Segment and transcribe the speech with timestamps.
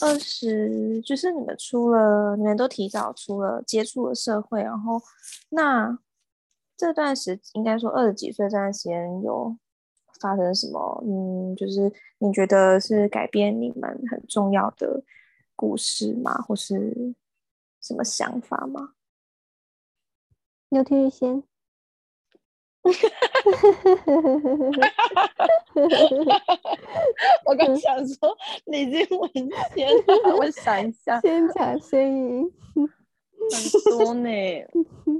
[0.00, 5.00] 二十，就是你们出了，你们都提早出了，接触了社会，然后
[5.50, 5.98] 那
[6.76, 9.56] 这段时应该说二十几岁这段时间有
[10.20, 11.02] 发生什么？
[11.06, 15.02] 嗯，就是你觉得是改变你们很重要的
[15.56, 16.32] 故事吗？
[16.42, 17.14] 或是
[17.80, 18.92] 什么想法吗？
[20.68, 21.42] 刘天宇先。
[27.44, 29.30] 我刚想说李金文
[29.74, 29.88] 先，
[30.38, 34.30] 我想一下，先讲先赢，很多呢，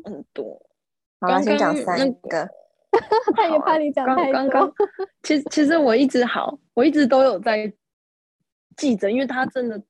[0.04, 0.60] 很多。
[1.20, 2.48] 好，刚先讲三个，
[3.34, 4.32] 他也怕你讲太多。
[4.32, 4.72] 刚刚
[5.22, 7.72] 其实其实我一直好，我一直都有在
[8.77, 9.82] 记着，因为他真的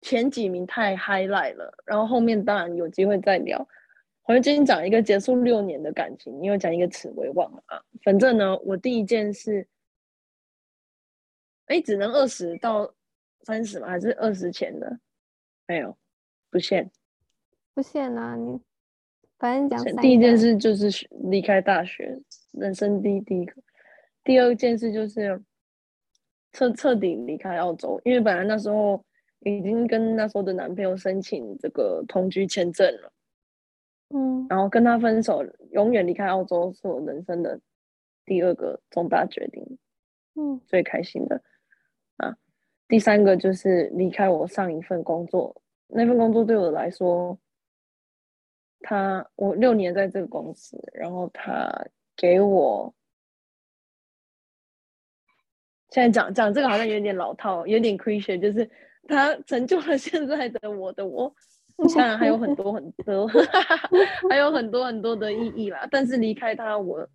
[0.00, 3.66] 前几名太 highlight 了，然后后面当然有机会再聊。
[4.24, 7.82] 我今天讲一个结束六年的感情，因为讲一个词我也忘了啊。
[8.04, 9.66] 反正呢，我第一件事，
[11.66, 12.94] 哎，只能二十到
[13.42, 13.88] 三十吗？
[13.88, 15.00] 还是二十前的？
[15.66, 15.96] 没有，
[16.50, 16.90] 不限，
[17.74, 18.36] 不限啊！
[18.36, 18.60] 你
[19.38, 22.16] 反正讲第一件事就是离开大学，
[22.52, 23.60] 人生第一第一个。
[24.22, 25.42] 第二件事就是
[26.52, 29.04] 彻彻底离开澳洲，因为本来那时候
[29.40, 33.12] 已经跟那时候的男朋友申请这个同居签证了。
[34.14, 37.58] 嗯，然后跟他分手，永远离开澳洲是我人生的
[38.24, 39.78] 第二个重大决定，
[40.34, 41.42] 嗯，最开心的
[42.18, 42.36] 啊。
[42.86, 47.38] 第三个就是离开我上一份工作，那份工作对我来说，
[48.80, 51.70] 他我六年在这个公司，然后他
[52.14, 52.94] 给我，
[55.88, 58.68] 现在讲讲这个好像有点老套，有点 cliche，就是
[59.08, 61.34] 他成就了现在的我的我。
[61.94, 63.26] 当然还有很多很多，
[64.30, 65.86] 还有很多很多的意义啦。
[65.90, 67.08] 但是离开他，我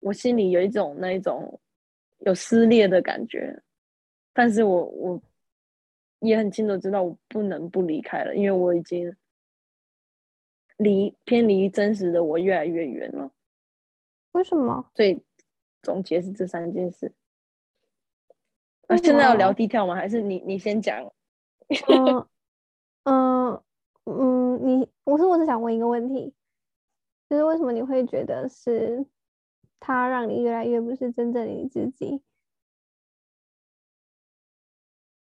[0.00, 1.60] 我心里有一种那一种
[2.20, 3.62] 有撕裂的感觉。
[4.32, 5.22] 但是我我
[6.20, 9.14] 也很清楚知道，我不能不离开了，因为我已经
[10.78, 13.30] 离偏离真实的我越来越远了。
[14.32, 14.90] 为什么？
[14.94, 15.20] 所以
[15.82, 17.12] 总结是这三件事。
[18.88, 19.94] 那现在要聊低跳吗？
[19.94, 21.04] 还是你你先讲？
[21.88, 22.26] 嗯
[23.10, 23.62] 嗯
[24.04, 26.34] 嗯，你我是我是想问一个问题，
[27.26, 29.06] 就是为什么你会觉得是
[29.80, 32.22] 他让你越来越不是真正你自己？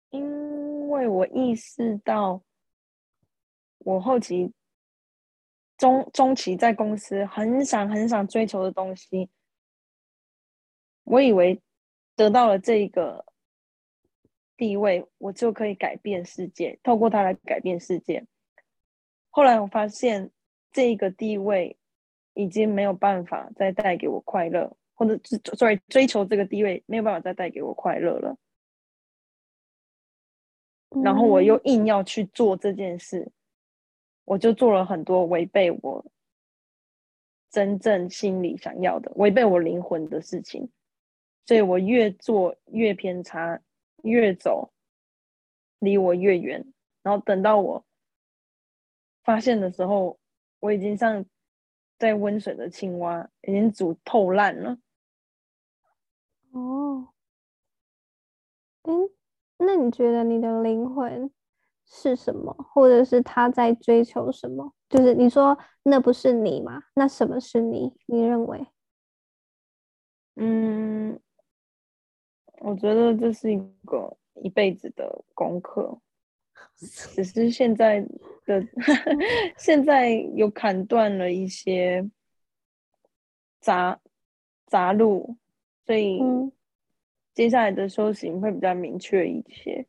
[0.09, 2.41] 因为我意识到，
[3.79, 4.51] 我后期
[5.77, 9.29] 中中期在公司很想很想追求的东西，
[11.03, 11.61] 我以为
[12.15, 13.23] 得到了这个。
[14.57, 18.25] 地位，我就可以改变世界，透过它来改变世界。
[19.29, 20.31] 后来我发现，
[20.71, 21.77] 这个地位
[22.33, 28.35] 已经没有办法再带给我快乐，或者是追追求这个地位没有办法再带给我快乐了。
[31.03, 33.31] 然后我又硬要去做这件事，
[34.25, 36.03] 我就做了很多违背我
[37.51, 40.67] 真正心里想要的、违背我灵魂的事情，
[41.45, 43.61] 所以我越做越偏差。
[44.03, 44.71] 越走，
[45.79, 46.73] 离我越远。
[47.03, 47.85] 然后等到我
[49.23, 50.19] 发现的时候，
[50.59, 51.25] 我已经像
[51.97, 54.77] 在温水的青蛙，已经煮透烂了。
[56.51, 57.09] 哦，
[58.83, 59.09] 嗯，
[59.57, 61.31] 那你觉得你的灵魂
[61.85, 62.53] 是什么？
[62.73, 64.73] 或者是他在追求什么？
[64.89, 66.83] 就是你说那不是你吗？
[66.95, 67.93] 那什么是你？
[68.05, 68.67] 你认为？
[70.35, 71.19] 嗯。
[72.67, 75.97] 我觉得这是一个一辈子的功课，
[76.75, 78.01] 只是现在
[78.45, 78.61] 的
[79.57, 82.11] 现在有砍断了一些
[83.61, 83.97] 杂
[84.65, 85.37] 杂路，
[85.85, 86.21] 所以
[87.33, 89.87] 接下来的修行会比较明确一些。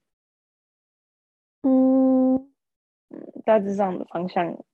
[1.63, 4.65] 嗯，嗯，大致上的方向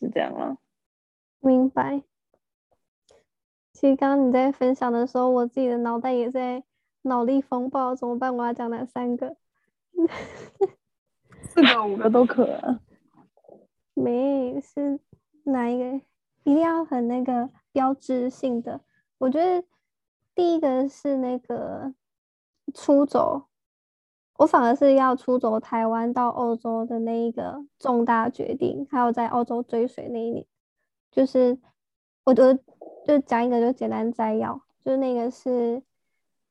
[0.00, 0.58] 是这样了。
[1.38, 2.02] 明白。
[3.72, 6.64] 其实刚刚你在分享的时候，我自己的脑袋也在。
[7.02, 8.36] 脑力风暴怎么办？
[8.36, 9.36] 我要讲哪三个？
[11.42, 12.80] 四个、五个都可啊。
[13.94, 15.00] 没，是
[15.44, 15.96] 哪一个？
[16.44, 18.80] 一定要很那个标志性的。
[19.18, 19.66] 我觉得
[20.34, 21.94] 第一个是那个
[22.74, 23.44] 出走，
[24.38, 30.46] 我反而是要出走台湾到欧洲的那一个重大决定，还有在澳洲追随那一年，
[31.10, 31.58] 就是
[32.24, 32.58] 我觉得
[33.04, 35.82] 就讲一个就简单摘要，就是那个是。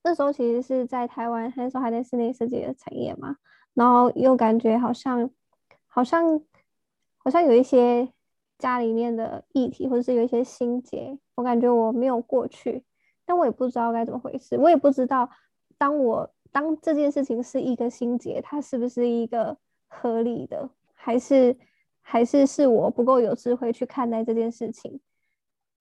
[0.08, 3.36] 那时候其实是在台湾，那时候还在室内设计的产业嘛，
[3.74, 5.30] 然后又感觉好像，
[5.86, 6.42] 好像，
[7.18, 8.08] 好像有一些
[8.58, 12.86] 家里面的议题，或者是有一些心结，我感觉我没有过去，
[13.26, 15.30] 但我也不知道该怎么回事，我也不知道
[15.78, 19.58] 当我当这件事情是一个心结，它是不是一个
[19.90, 21.58] 合理的，还是
[22.00, 25.02] 还是是我不够有智慧去看待这件事情？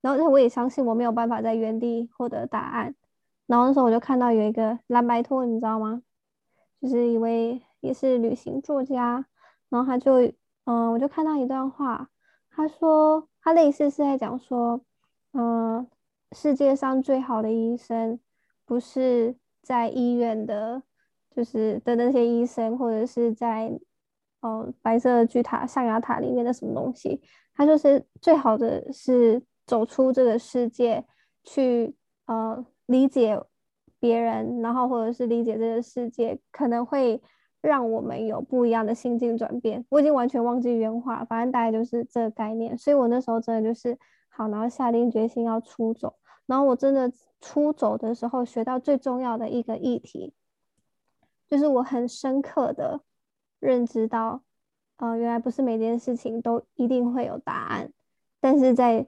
[0.01, 2.93] 然后，我也相信我没有办法在原地获得答案。
[3.47, 6.03] 然后那时候我就看到有一个蓝白兔，你知道吗？
[6.79, 9.25] 就是一位也是旅行作家，
[9.69, 10.31] 然后他就
[10.65, 12.09] 嗯，我就看到一段话，
[12.51, 14.81] 他说他类似是在讲说，
[15.31, 15.87] 嗯，
[16.33, 18.19] 世界上最好的医生
[18.65, 20.83] 不是在医院的，
[21.31, 23.79] 就是的那些医生，或者是在
[24.41, 27.21] 嗯白色巨塔象牙塔里面的什么东西，
[27.55, 31.05] 他就是最好的是走出这个世界
[31.43, 31.95] 去
[32.25, 33.41] 呃理解。
[33.99, 37.19] 别人，然后或者是理解这个世界，可能会
[37.61, 39.83] 让我们有不一样的心境转变。
[39.89, 42.77] 我已经完全忘记原话，反正大概就是这个概念。
[42.77, 43.97] 所以我那时候真的就是
[44.29, 46.13] 好，然后下定决心要出走。
[46.45, 47.11] 然后我真的
[47.41, 50.31] 出走的时候，学到最重要的一个议题，
[51.47, 53.01] 就是我很深刻的
[53.59, 54.43] 认知到，
[54.97, 57.91] 呃，原来不是每件事情都一定会有答案，
[58.39, 59.07] 但是在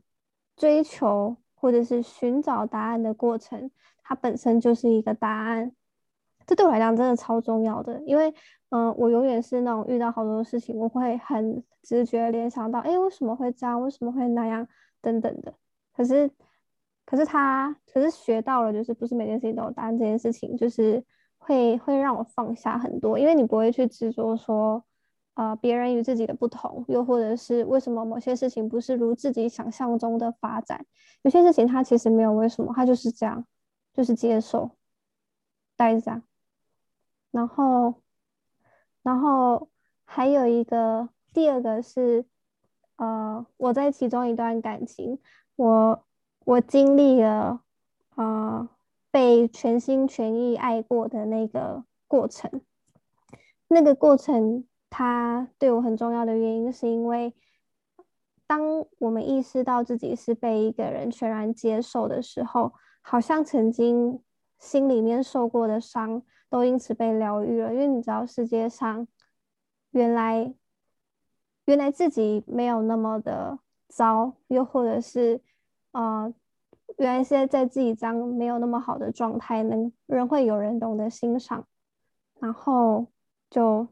[0.55, 3.69] 追求或者是寻找答案的过程。
[4.01, 5.71] 它本身就是一个答案，
[6.47, 8.33] 这对我来讲真的超重要的，因为，
[8.69, 13.79] 嗯、我永远是那种遇到好多事情，我会很直觉联想到，哎，为什么会这样？
[13.79, 14.67] 为什么会那样？
[14.99, 15.53] 等等的。
[15.95, 16.31] 可是，
[17.05, 21.03] 可是他，可是学到了，就是不是每件事情都有答案，这件事情就是
[21.37, 24.83] 会会让我放下很多，因为你不会去执着说，
[25.39, 30.85] 呃，别人与自己的不同，又或者是为什么某些事情不是如自己想象中的发展，
[31.21, 33.45] 有些事情它其实没有为什么，它就是这样。
[33.91, 34.77] 就是接受，
[35.75, 36.21] 待着，
[37.31, 37.95] 然后，
[39.01, 39.67] 然后
[40.05, 42.23] 还有一个第二个是，
[42.95, 45.19] 呃，我在其中一段感情，
[45.57, 46.05] 我
[46.45, 47.61] 我经历了，
[48.15, 48.69] 呃，
[49.11, 52.61] 被全心全意爱过的那个过程，
[53.67, 57.33] 那个过程它对我很重要的原因，是因为
[58.47, 62.73] 当我们意识到自己是被一个人全然接受的时候。
[63.01, 64.21] 好像曾经
[64.59, 69.07] 心里面受过的伤都因此被疗愈了，因为你知道世界上
[69.91, 70.53] 原来
[71.65, 73.57] 原来自己没有那么的
[73.87, 75.41] 糟，又或者是
[75.93, 76.31] 呃
[76.97, 81.65] 原来现在在自己这样没有那么好的状态，能仍会有人懂得欣赏，
[82.39, 83.07] 然后
[83.49, 83.87] 就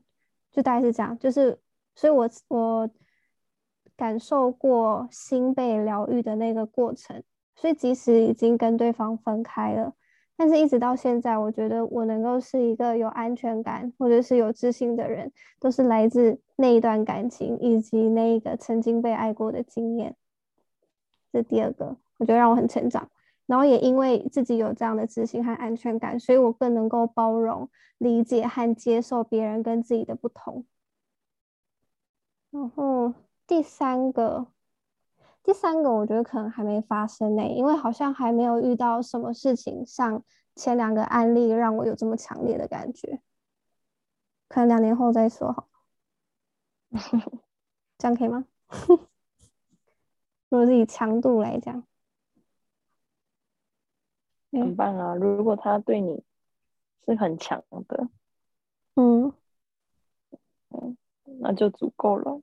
[0.58, 1.56] 就大概是这样，就是
[1.94, 2.90] 所以我我
[3.96, 7.22] 感受过心被疗愈的那个过程。
[7.56, 9.94] 所以，即使已经跟对方分开了，
[10.36, 20.16] 但是一直到现在，我觉得我能够是一个有安全感或者是有自信的人，都是来自那一段感情以及那一个曾经被爱过的经验。
[21.32, 23.08] 这第二个，我觉得让我很成长。
[23.48, 27.68] 然后也因为自己有这样的自信和安全感，所以我更能够包容、
[27.98, 30.66] 理解和接受别人跟自己的不同。
[32.52, 33.16] 然后
[33.48, 34.48] 第三个。
[35.44, 40.22] 第三个，我觉得可能还没发生呢，因为好像还没有遇到什么事情，像
[40.58, 43.22] 前两个案例让我有这么强烈的感觉。
[44.50, 45.70] 可能两年后再说好，
[47.98, 48.44] 这样可以吗？
[50.50, 51.82] 如果是以强度来讲，
[54.52, 55.16] 很棒啊！
[55.16, 56.24] 如果他对你
[57.06, 58.08] 是很强的，
[58.96, 59.34] 嗯
[60.70, 60.98] 嗯，
[61.40, 62.42] 那就足够了。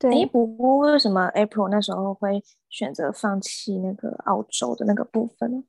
[0.00, 5.64] 哎，不过为什么 April 那时候会选择放弃那个澳洲的那个部分呢？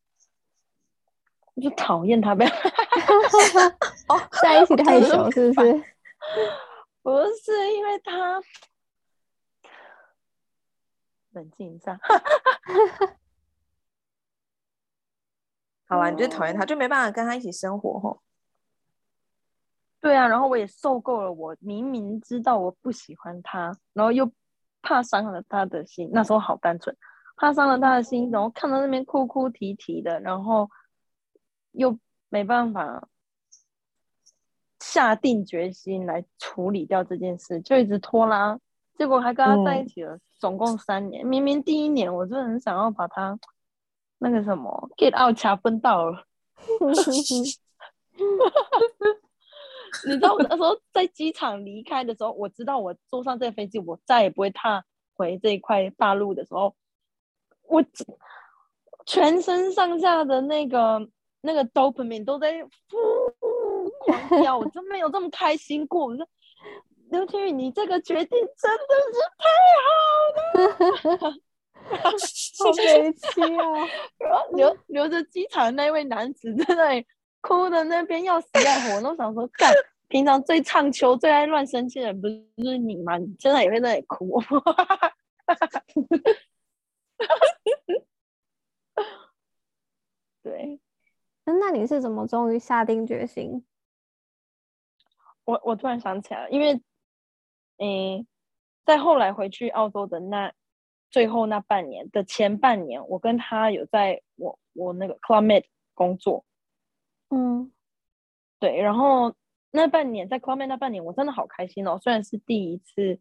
[1.54, 2.46] 我就讨厌他呗。
[4.10, 5.84] 哦，在一起太久是不是？
[7.02, 7.12] 不
[7.42, 8.42] 是，因为他
[11.32, 11.98] 冷静一下。
[15.88, 18.22] 好吧，你就讨厌他，就没办法跟他一起生活吼。
[20.02, 21.32] 对啊，然后我也受够了。
[21.32, 24.32] 我明明知道我不喜欢他，然后又
[24.82, 26.10] 怕伤了他的心。
[26.14, 26.96] 那时候好单纯，
[27.38, 30.70] 怕伤了他的心，然后看到那边哭哭啼啼的，然后
[31.72, 31.98] 又
[32.30, 33.08] 没办法
[34.80, 38.60] 下定决心来处理掉这件事，就一直拖拉。
[38.98, 41.26] 结果还跟他在一起了，嗯、总共三年。
[41.26, 43.38] 明明第一年我就很想要把他
[44.26, 46.26] 那个什么 get out 掐分到了。
[50.08, 56.76] 你知道我那时候在机场离开的时候，我知道我坐上这飞机，我再也不会踏回这一块大陆的时候，
[57.68, 57.84] 我
[59.06, 61.08] 全身上下的那个
[61.42, 62.68] 那个 dopamine 都在呼
[63.40, 66.08] 呼狂飙，我真没有这么开心过。
[66.08, 66.28] 我说
[67.12, 69.48] 刘天宇，你这个决定真的是太
[71.22, 71.36] 好了，
[72.60, 73.64] 好悲戚啊！
[74.20, 77.06] 然后留留着机场那位男子在那里
[77.42, 79.72] 哭的那边要死要活，我都想说，干，
[80.08, 83.18] 平常最唱秋、最爱乱生气的人不是你吗？
[83.18, 84.42] 你现在也会在那里哭。
[90.42, 90.80] 对，
[91.46, 93.66] 那你是怎么终于下定决心？
[95.44, 96.82] 我我突然想起来了，因为，
[97.78, 98.26] 诶，
[98.84, 100.52] 在后来回去澳洲的那
[101.16, 106.44] 最后那半年的前半年，我跟他有在我我那个 Club Med 工作，
[107.30, 107.72] 嗯，
[108.60, 109.34] 对，然后
[109.72, 113.18] 那半年在 Club Med 那半年，我真的好开心哦，虽然是第一次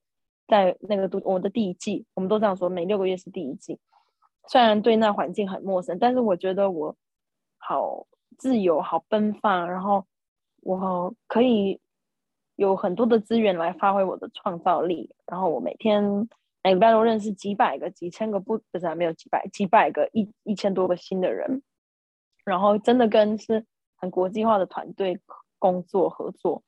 [0.48, 3.78] 在那个读我的第一季，我们都这样说，每六个月是第一季，
[4.48, 6.96] 虽然对那环境很陌生，但是我觉得我。
[7.66, 10.04] 好自由，好奔放，然后
[10.60, 11.80] 我可以
[12.56, 15.14] 有很多的资源来发挥我的创造力。
[15.26, 16.28] 然后我每天
[16.64, 21.62] 每个礼拜都认识几百个、几千个不，不是还没有几百、几百个一一千多个新的人。
[22.44, 23.64] 然后真的跟是
[23.96, 25.20] 很国际化的团队
[25.58, 26.62] 工作合作，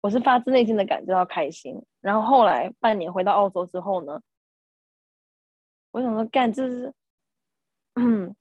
[0.00, 1.84] 我是发自内心的感觉到开心。
[2.00, 4.22] 然后后来半年回到澳洲之后呢，
[5.90, 6.94] 我想说干这是，
[7.96, 8.34] 嗯。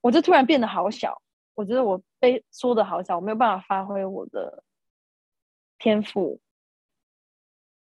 [0.00, 1.20] 我就突然变得好小，
[1.54, 4.62] 我觉得我被说的好小，我没有办法发挥我的
[5.76, 6.40] 天赋，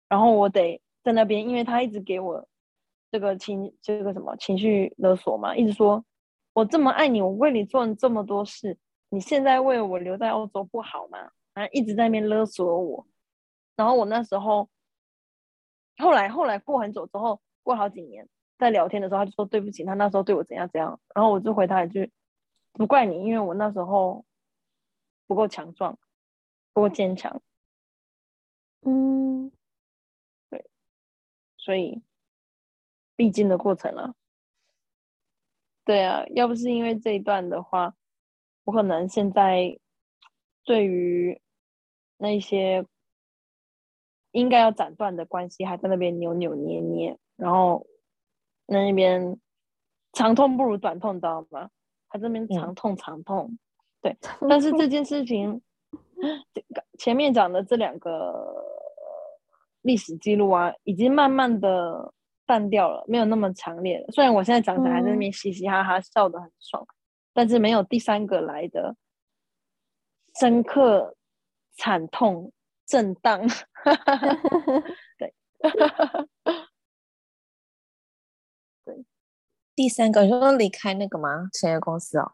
[0.08, 2.46] 然后我得在那边，因为他一直给我
[3.12, 6.04] 这个情这个什么情绪勒索嘛，一直说
[6.54, 8.78] 我这么爱你，我为你做了这么多事，
[9.10, 11.30] 你现在为我留在欧洲不好吗？
[11.54, 13.06] 啊，一直在那边勒索我，
[13.76, 14.68] 然后我那时候
[15.98, 18.28] 后来后来过很久之后，过好几年。
[18.58, 22.10] 在聊天的时候，他就说对不起，他那时候对我怎样怎样，然后我就回他一句，
[22.72, 24.24] 不怪你，因为我那时候
[25.28, 26.00] 不够强壮，
[26.72, 27.42] 不够坚强。
[28.84, 29.52] 嗯，
[31.66, 32.04] 所以
[33.16, 34.14] 必经的过程了。
[35.84, 37.96] 对啊，要不是因为这一段的话，
[38.66, 39.80] 我可能现在
[40.64, 41.42] 对于
[42.18, 42.86] 那些
[44.32, 47.86] 应该要斩断的关系，还在那边扭扭捏捏，然后。
[48.68, 49.40] 那边
[50.12, 51.70] 长痛不如短痛，知道吗？
[52.10, 53.60] 他这边长痛长痛，嗯、
[54.02, 54.18] 对。
[54.50, 55.62] 但是这件事情，
[56.98, 58.75] 前面讲的这两个
[59.86, 62.12] 历史记录啊，已经慢慢的
[62.46, 64.12] 淡掉了，没有那么强烈了。
[64.12, 66.88] 虽然我现在讲起来还在那边嘻嘻哈哈笑得很爽，嗯、
[67.34, 68.96] 但是没有第三个来的
[70.40, 71.16] 深刻、
[71.78, 72.52] 惨痛、
[72.86, 73.42] 震荡。
[75.20, 75.34] 对。
[78.84, 79.06] 对
[79.76, 81.50] 第三个，你说离开那个吗？
[81.54, 82.34] 前一个公司哦。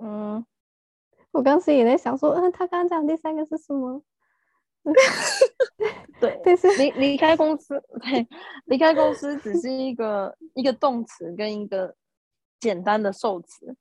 [0.00, 0.46] 嗯，
[1.32, 4.02] 我刚时也在想说，嗯，他刚刚讲第三个是什么？
[6.20, 8.26] 对，但是离离开公司， 对，
[8.66, 11.96] 离开公司只是一个一个动词跟一个
[12.60, 13.76] 简单的受词，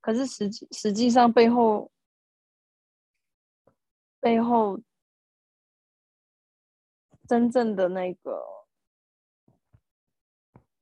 [0.00, 1.90] 可是实际实际上背后
[4.20, 4.80] 背后
[7.26, 8.58] 真正的那个。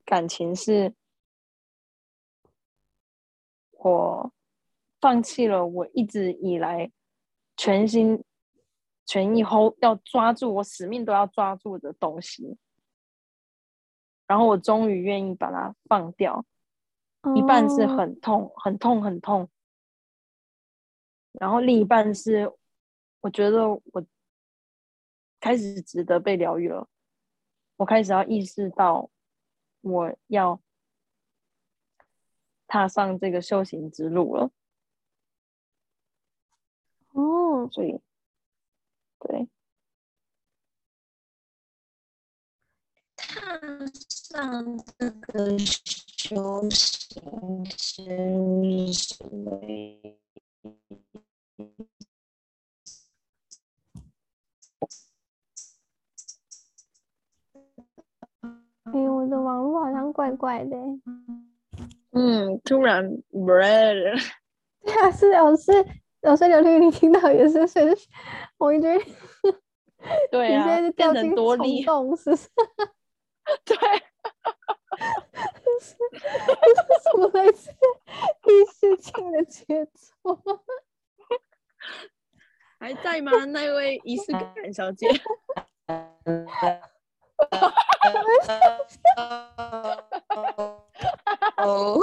[0.09, 0.95] 感情是，
[3.73, 4.33] 我
[5.01, 6.93] 放弃了我一直以来
[7.57, 8.23] 全心
[9.07, 12.59] 全意 hold 要抓住我使命都要抓住的东西，
[14.27, 16.45] 然后我终于愿意把它放掉。
[17.35, 19.49] 一半是很痛，很痛，很痛，
[21.33, 22.53] 然后另一半是
[23.21, 24.07] 我觉得我
[25.41, 26.89] 开始值得被疗愈了，
[27.77, 29.11] 我开始要意识到。
[29.83, 30.61] 我要
[32.67, 34.51] 踏上这个修行之路了。
[37.13, 38.01] 哦，所以，
[39.21, 39.49] 对，
[43.17, 43.59] 踏
[44.09, 49.61] 上这个修行之路。
[58.85, 60.77] 哎，我的网络好像怪怪的。
[62.13, 64.21] 嗯，突然，red。
[64.83, 65.73] 对啊， 是老师，
[66.23, 67.87] 老师刘丽，你听到也是，所以
[68.67, 68.89] 我一直。
[70.31, 70.59] 对 啊。
[70.59, 72.49] 你现在是掉进虫洞，是不是？
[73.65, 73.77] 对。
[75.63, 75.97] 这是
[77.03, 77.73] 什么来着？
[78.43, 80.41] 第四季的节奏？
[82.81, 83.31] 还在吗？
[83.47, 85.09] 那位仪式感小姐。
[91.59, 92.01] 哦，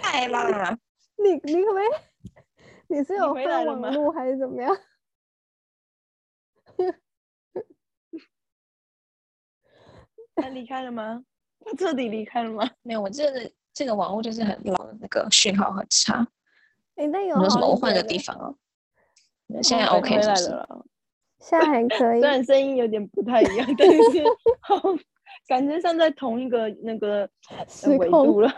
[0.00, 0.78] 太棒了！
[1.52, 1.86] 你你可不可以？
[2.88, 4.76] 你是有换网路还是怎么样？
[10.34, 11.24] 他离开了吗？
[11.64, 12.68] 他彻底离开了吗？
[12.82, 16.26] 没有，我这个这个网络就是很老的那个讯号很差。
[16.96, 17.68] 哎，那有有什么？
[17.68, 18.56] 我换个地方哦。
[19.62, 20.66] 现在 OK 是不是？
[21.38, 24.24] 现在还 可以，虽然声音有点不太一样，但是
[25.46, 27.28] 感觉像在同一个那个
[27.98, 28.50] 维度了。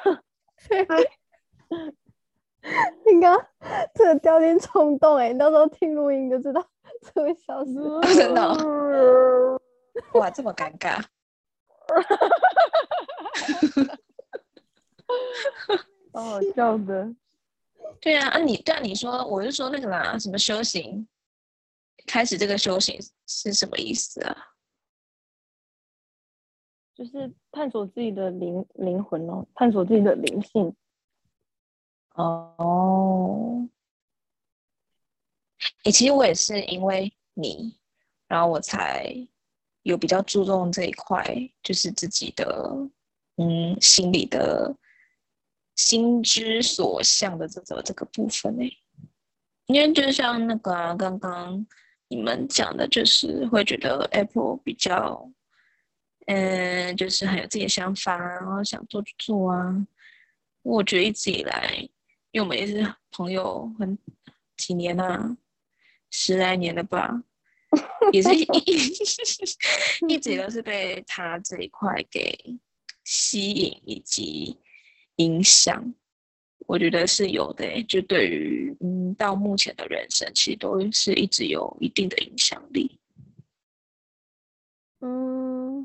[3.06, 3.46] 你刚刚
[3.94, 6.64] 这个掉点冲动哎，你到时候听录音就知道
[7.00, 7.74] 这位小时
[8.14, 8.52] 真的。
[10.14, 11.02] 哇，这么尴尬。
[16.12, 17.14] 好好笑的。
[18.00, 21.06] 对啊，啊你对啊，你说我就说那个啦，什么修行，
[22.06, 24.36] 开始这个修行是什么意思啊？
[26.94, 30.74] 就是探索自己的灵灵魂哦，探索自己的灵性。
[32.18, 33.68] 哦，
[35.84, 37.78] 诶，其实我也是因为你，
[38.26, 39.12] 然后我才
[39.82, 41.24] 有比较注重这一块，
[41.62, 42.74] 就是自己的
[43.36, 44.76] 嗯心里的。
[45.76, 48.64] 心之所向的这个这个部分呢，
[49.66, 51.64] 因为就像那个，刚刚
[52.08, 55.30] 你们讲的，就是会觉得 Apple 比较，
[56.26, 59.86] 嗯，就是很有自己的想法啊，然后想做就做啊。
[60.62, 61.88] 我觉得一直以来，
[62.32, 63.98] 因为我们也是朋友很
[64.56, 65.36] 几年了，
[66.10, 67.22] 十来年了吧，
[68.12, 68.42] 也是一
[70.08, 72.58] 一直都是被他这一块给
[73.04, 74.58] 吸引以及。
[75.20, 75.94] 影响，
[76.68, 77.82] 我觉得是有的。
[77.88, 83.00] 就对于嗯，到目前的人生，其实都是一直有一定的影响力。
[85.00, 85.84] 嗯，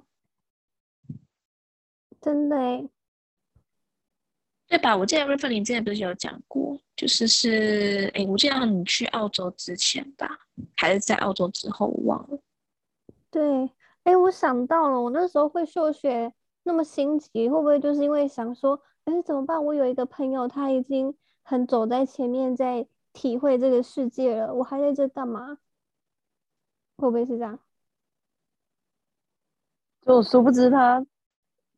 [2.22, 2.88] 真的诶，
[4.74, 4.98] 对吧？
[4.98, 10.28] 我记得瑞芬林之前不是有讲过，就是是哎，我记得你去澳洲之前吧，
[10.76, 12.40] 还是在澳洲之后，我忘了。
[13.30, 13.70] 对，
[14.04, 18.82] 哎，我想到了，我那时候会休学那么心急，会不会就是因为想说？
[19.06, 19.64] 哎，怎么办？
[19.64, 24.52] 我有一个朋友，他已经很走在前面，在体会这个世界了。
[24.56, 25.60] 我还在这干嘛？
[26.98, 27.60] 会不会是这样？
[30.04, 31.06] 就殊不知他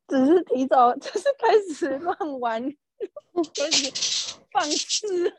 [0.08, 2.63] 只是提早， 就是开始乱玩，
[3.53, 5.34] 开 始放肆，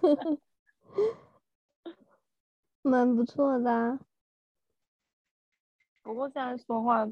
[2.82, 4.00] 蛮不错的啊。
[6.02, 7.06] 不过现在说话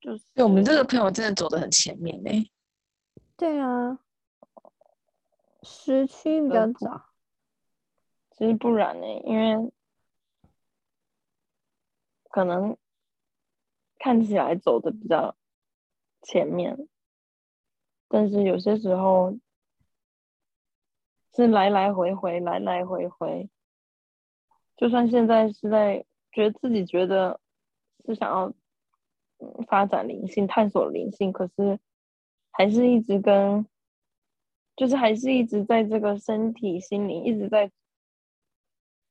[0.00, 2.50] 就是，对我们这个朋友真的走的很前面嘞。
[3.36, 4.00] 对啊，
[5.62, 7.08] 时区比较早。
[8.32, 9.72] 其实不然呢，因为
[12.30, 12.76] 可能
[13.98, 15.36] 看起来走的比较
[16.22, 16.88] 前面，
[18.12, 19.34] 但是有些时候
[21.34, 23.48] 是来来回回，来来回回。
[24.76, 27.40] 就算现在是在觉得自己觉得
[28.04, 28.52] 是想要
[29.66, 31.80] 发展灵性、探索灵性，可是。
[32.54, 33.66] 还是一直跟，
[34.76, 37.72] 就是还是一直在这个身体、心灵一直在。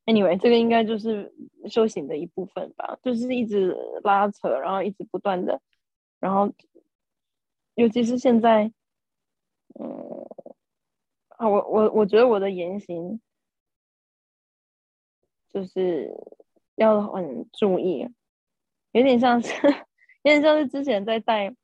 [0.05, 1.33] Anyway，这个应该就是
[1.67, 5.59] 修行的一部分吧，就是一直拉扯，然后一直不断的，
[6.19, 6.53] 然后，
[7.73, 8.71] 尤其是现在，
[9.79, 10.25] 嗯，
[11.29, 13.19] 啊，我我我觉得我的言行，
[15.49, 16.13] 就是
[16.75, 18.07] 要很注意，
[18.91, 19.53] 有点像是，
[20.23, 21.55] 有点像是之前在带。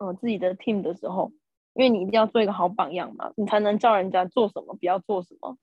[0.00, 1.32] 我自己的 team 的时候，
[1.74, 5.58] 因为你一定要做一个好榜样嘛，你才能叫人家做什么，不要做什么。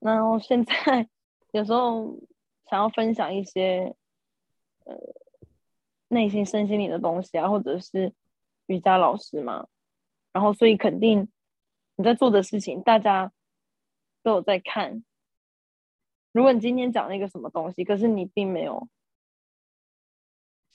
[0.00, 1.08] 然后现在
[1.52, 2.18] 有时候
[2.68, 3.94] 想要分享一些
[4.84, 4.96] 呃
[6.08, 8.12] 内心身心灵的东西啊，或者是
[8.66, 9.68] 瑜伽老师嘛，
[10.34, 11.26] 然后所以肯定
[11.96, 13.32] 你在做的事情，大家
[14.22, 15.02] 都有在看。
[16.32, 18.86] 如果你今天讲了一个什么东西，可是你并没有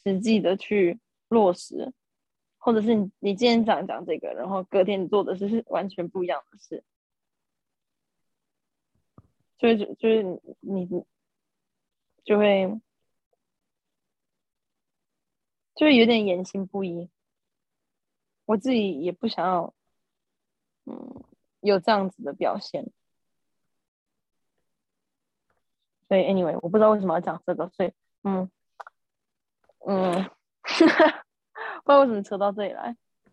[0.04, 1.94] 实际的去落实。
[2.62, 6.84] 或者是你你今天讲讲这个，然后隔天你做的事是完全不一样的事，
[9.58, 10.86] 所以就就是你
[12.26, 12.78] 就会
[15.74, 17.10] 就会有点言行不一。
[18.50, 19.76] 我自己也不想要，
[20.86, 21.24] 嗯，
[21.60, 22.92] 有这样子的表现。
[26.08, 28.50] 所以 anyway，我不知道为什么要讲这个，所以嗯
[29.86, 30.32] 嗯。
[30.66, 32.98] 不知道为什么扯到这里来，